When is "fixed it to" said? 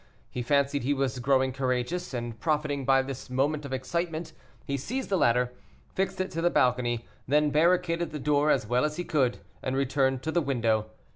5.93-6.41